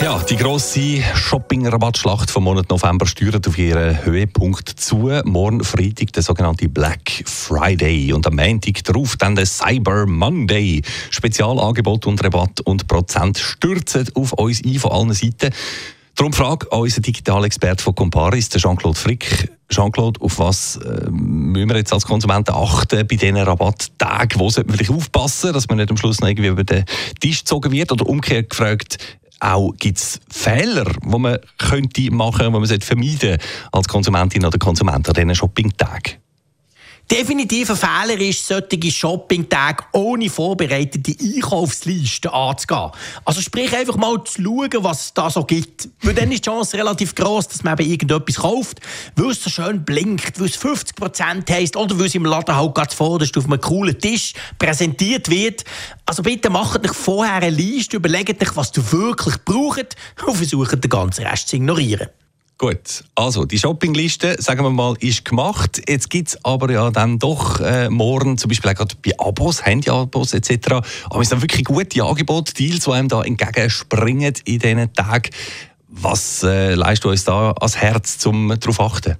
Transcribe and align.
ja, 0.00 0.22
die 0.28 0.36
grosse 0.36 1.02
Shopping-Rabattschlacht 1.14 2.30
vom 2.30 2.44
Monat 2.44 2.68
November 2.70 3.06
steuert 3.06 3.46
auf 3.46 3.58
ihren 3.58 4.04
Höhepunkt 4.04 4.68
zu. 4.68 5.10
Morgen 5.24 5.62
Freitag 5.62 6.12
der 6.12 6.22
sogenannte 6.22 6.68
Black 6.68 7.22
Friday 7.26 8.12
und 8.12 8.26
am 8.26 8.36
Montag 8.36 8.82
darauf 8.84 9.16
dann 9.16 9.34
der 9.34 9.46
Cyber 9.46 10.06
Monday. 10.06 10.82
Spezialangebot 11.10 12.06
und 12.06 12.22
Rabatt 12.24 12.60
und 12.62 12.88
Prozent 12.88 13.38
stürzen 13.38 14.08
auf 14.14 14.32
uns 14.32 14.64
ein 14.64 14.78
von 14.78 14.92
allen 14.92 15.12
Seiten. 15.12 15.52
Darum 16.16 16.32
frage 16.32 16.68
unseren 16.68 17.02
Digitalexperte 17.02 17.82
von 17.82 17.94
Comparis, 17.94 18.48
Jean-Claude 18.48 18.98
Frick. 18.98 19.50
Jean-Claude, 19.68 20.20
auf 20.20 20.38
was 20.38 20.76
äh, 20.76 21.10
müssen 21.10 21.68
wir 21.68 21.76
jetzt 21.76 21.92
als 21.92 22.04
Konsumenten 22.04 22.54
achten 22.54 23.06
bei 23.06 23.16
diesen 23.16 23.36
Rabatttagen? 23.36 24.38
Wo 24.38 24.48
sollte 24.48 24.68
man 24.68 24.76
vielleicht 24.76 24.92
aufpassen, 24.92 25.52
dass 25.52 25.68
man 25.68 25.78
nicht 25.78 25.90
am 25.90 25.96
Schluss 25.96 26.20
noch 26.20 26.28
irgendwie 26.28 26.50
über 26.50 26.62
den 26.62 26.84
Tisch 27.20 27.40
gezogen 27.40 27.72
wird? 27.72 27.90
Oder 27.90 28.06
umgekehrt 28.06 28.50
gefragt, 28.50 28.98
auch 29.40 29.72
gibt 29.78 29.98
es 29.98 30.20
Fehler, 30.30 30.84
die 30.84 31.18
man 31.18 31.38
könnte 31.58 32.10
machen, 32.10 32.52
die 32.52 32.58
man 32.58 32.80
vermeiden 32.80 33.38
als 33.72 33.88
Konsumentin 33.88 34.44
oder 34.44 34.58
Konsument 34.58 35.08
an 35.08 35.14
diesen 35.14 35.34
Shopping-Tagen? 35.34 36.23
Definitiv 37.14 37.70
ein 37.70 37.76
Fehler 37.76 38.20
ist, 38.20 38.44
solche 38.44 38.90
Shopping-Tage 38.90 39.84
ohne 39.92 40.28
vorbereitete 40.28 41.14
Einkaufsliste 41.24 42.32
anzugehen. 42.32 42.90
Also 43.24 43.40
sprich 43.40 43.72
einfach 43.72 43.96
mal 43.96 44.24
zu 44.24 44.42
schauen, 44.42 44.82
was 44.82 45.04
es 45.04 45.14
da 45.14 45.30
so 45.30 45.44
gibt. 45.44 45.88
Weil 46.02 46.14
dann 46.14 46.32
ist 46.32 46.44
die 46.44 46.50
Chance 46.50 46.76
relativ 46.76 47.14
groß, 47.14 47.46
dass 47.46 47.62
man 47.62 47.78
eben 47.78 47.88
irgendetwas 47.88 48.34
kauft, 48.34 48.80
weil 49.14 49.30
es 49.30 49.44
so 49.44 49.48
schön 49.48 49.84
blinkt, 49.84 50.40
weil 50.40 50.48
es 50.48 50.58
50% 50.58 51.48
heisst 51.52 51.76
oder 51.76 51.96
weil 52.00 52.06
es 52.06 52.16
im 52.16 52.24
Laden 52.24 52.56
halt 52.56 52.74
ganz 52.74 52.94
vorderst 52.94 53.38
auf 53.38 53.44
einem 53.44 53.60
coolen 53.60 53.96
Tisch 53.96 54.32
präsentiert 54.58 55.30
wird. 55.30 55.64
Also 56.06 56.24
bitte 56.24 56.50
macht 56.50 56.84
euch 56.84 56.96
vorher 56.96 57.34
eine 57.34 57.50
Liste, 57.50 57.98
überlegt 57.98 58.42
euch, 58.42 58.56
was 58.56 58.72
du 58.72 58.82
wirklich 58.90 59.36
braucht 59.44 59.94
und 60.26 60.34
versucht 60.34 60.82
den 60.82 60.90
ganzen 60.90 61.24
Rest 61.24 61.46
zu 61.46 61.54
ignorieren. 61.54 62.08
Gut, 62.64 63.04
also 63.14 63.44
die 63.44 63.58
Shoppingliste, 63.58 64.40
sagen 64.40 64.64
wir 64.64 64.70
mal, 64.70 64.94
ist 65.00 65.26
gemacht. 65.26 65.82
Jetzt 65.86 66.08
gibt 66.08 66.28
es 66.28 66.44
aber 66.46 66.72
ja 66.72 66.90
dann 66.90 67.18
doch 67.18 67.60
äh, 67.60 67.90
morgen, 67.90 68.38
zum 68.38 68.48
Beispiel 68.48 68.70
auch 68.70 68.74
gerade 68.74 68.94
bei 69.04 69.12
Abos, 69.18 69.66
Handy-Abos 69.66 70.32
etc., 70.32 70.76
aber 71.10 71.20
es 71.20 71.28
sind 71.28 71.42
wirklich 71.42 71.62
gute 71.66 72.02
Angebote, 72.02 72.54
Deals, 72.54 72.84
die 72.84 72.90
einem 72.90 73.08
da 73.08 73.20
entgegenspringen 73.20 74.32
in 74.46 74.58
diesen 74.60 74.90
Tagen. 74.94 75.28
Was 75.88 76.42
äh, 76.42 76.72
leistet 76.72 77.10
uns 77.10 77.24
da 77.24 77.50
ans 77.50 77.76
Herz, 77.76 78.24
um 78.24 78.48
darauf 78.48 78.76
zu 78.76 78.82
achten? 78.82 79.16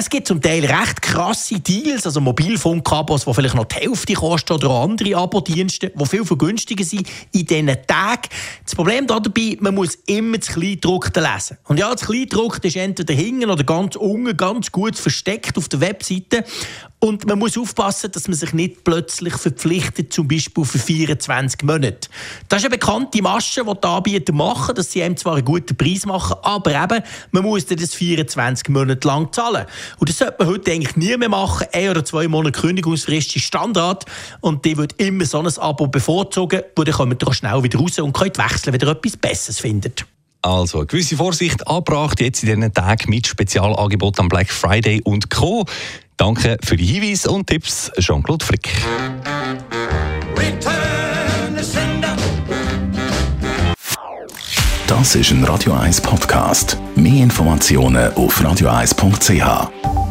Es 0.00 0.08
gibt 0.08 0.28
zum 0.28 0.40
Teil 0.40 0.64
recht 0.64 1.02
krasse 1.02 1.60
Deals, 1.60 2.06
also 2.06 2.22
Mobilfunkabos, 2.22 3.26
die 3.26 3.34
vielleicht 3.34 3.54
noch 3.54 3.66
die 3.66 3.74
Hälfte 3.74 4.14
kosten 4.14 4.54
oder 4.54 4.70
andere 4.70 5.14
Abo-Dienste, 5.14 5.92
die 5.94 6.06
viel 6.06 6.24
vergünstiger 6.24 6.84
sind 6.84 7.06
in 7.32 7.44
diesen 7.44 7.66
Tagen. 7.86 8.30
Das 8.64 8.74
Problem 8.74 9.06
dabei, 9.06 9.58
man 9.60 9.74
muss 9.74 9.96
immer 10.06 10.38
das 10.38 10.48
Kleindruckte 10.48 11.20
lesen. 11.20 11.58
Und 11.64 11.78
ja, 11.78 11.92
das 11.92 12.06
Kleindruckte 12.06 12.68
ist 12.68 12.78
entweder 12.78 13.12
hinten 13.12 13.50
oder 13.50 13.62
ganz 13.62 13.94
unten 13.94 14.34
ganz 14.38 14.72
gut 14.72 14.96
versteckt 14.96 15.58
auf 15.58 15.68
der 15.68 15.82
Webseite. 15.82 16.44
Und 17.02 17.26
man 17.26 17.38
muss 17.38 17.56
aufpassen, 17.56 18.12
dass 18.12 18.28
man 18.28 18.36
sich 18.36 18.52
nicht 18.52 18.84
plötzlich 18.84 19.32
verpflichtet, 19.32 20.12
zum 20.12 20.28
Beispiel 20.28 20.66
für 20.66 20.78
24 20.78 21.62
Monate. 21.62 22.10
Das 22.48 22.58
ist 22.58 22.66
eine 22.66 22.76
bekannte 22.76 23.22
Masche, 23.22 23.64
die 23.64 23.72
die 23.72 23.86
Anbieter 23.86 24.32
machen, 24.34 24.74
dass 24.74 24.92
sie 24.92 25.02
einem 25.02 25.16
zwar 25.16 25.36
einen 25.36 25.46
guten 25.46 25.74
Preis 25.74 26.04
machen, 26.04 26.36
aber 26.42 26.72
eben, 26.72 27.02
man 27.30 27.42
muss 27.42 27.64
das 27.64 27.94
24 27.94 28.68
Monate 28.68 29.08
lang 29.08 29.32
zahlen. 29.32 29.64
Und 29.98 30.10
das 30.10 30.18
sollte 30.18 30.36
man 30.40 30.48
heute 30.48 30.72
eigentlich 30.72 30.96
nie 30.96 31.16
mehr 31.16 31.30
machen. 31.30 31.66
Ein 31.72 31.88
oder 31.88 32.04
zwei 32.04 32.28
Monate 32.28 32.60
Kündigungsfrist 32.60 33.34
ist 33.34 33.46
Standard 33.46 34.04
und 34.42 34.66
die 34.66 34.76
wird 34.76 34.92
immer 35.00 35.24
so 35.24 35.38
ein 35.38 35.46
Abo 35.58 35.86
bevorzugen, 35.86 36.60
wo 36.76 36.84
dann 36.84 36.94
kommt 36.94 37.22
ihr 37.22 37.32
schnell 37.32 37.62
wieder 37.62 37.78
raus 37.78 37.98
und 37.98 38.12
könnt 38.12 38.36
wechseln, 38.36 38.74
wenn 38.74 38.80
ihr 38.80 38.88
etwas 38.88 39.16
Besseres 39.16 39.58
findet. 39.58 40.04
Also, 40.42 40.78
eine 40.78 40.86
gewisse 40.86 41.16
Vorsicht 41.16 41.66
angebracht 41.66 42.20
jetzt 42.20 42.42
in 42.42 42.54
diesen 42.54 42.72
Tagen 42.72 43.10
mit 43.10 43.26
Spezialangeboten 43.26 44.22
am 44.22 44.28
Black 44.28 44.50
Friday 44.50 45.02
und 45.02 45.28
Co. 45.28 45.66
Danke 46.20 46.58
für 46.62 46.76
die 46.76 46.84
Hinweise 46.84 47.30
und 47.30 47.46
Tipps, 47.46 47.90
Jean-Claude 47.98 48.44
Frick. 48.44 48.68
Das 54.86 55.14
ist 55.14 55.30
ein 55.30 55.42
Radio 55.44 55.72
1 55.72 56.02
Podcast. 56.02 56.76
Mehr 56.94 57.22
Informationen 57.22 58.12
auf 58.12 58.38
radio1.ch. 58.38 60.09